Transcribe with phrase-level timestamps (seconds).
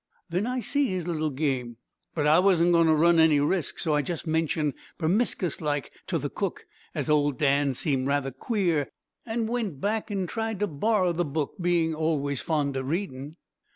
[0.31, 1.77] "Then I see his little game,
[2.15, 6.17] but I wasn't going to run any risks, so I just mentioned, permiscous like, to
[6.17, 8.89] the cook as old Dan seemed rather queer,
[9.27, 13.35] an' went back an' tried to borrer the book, being always fond of reading.